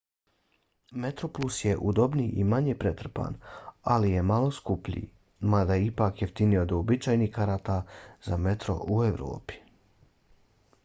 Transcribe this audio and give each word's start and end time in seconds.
metroplus 1.01 1.57
je 1.65 1.73
udobniji 1.89 2.29
i 2.43 2.45
manje 2.53 2.73
pretrpan 2.83 3.35
ali 3.95 4.09
je 4.13 4.23
malo 4.29 4.47
skuplji 4.59 5.03
mada 5.55 5.77
je 5.79 5.85
ipak 5.89 6.21
jeftiniji 6.23 6.61
od 6.61 6.73
uobičajenih 6.77 7.31
karata 7.35 7.75
za 8.29 8.39
metro 8.47 8.77
u 8.97 8.97
evropi 9.09 9.59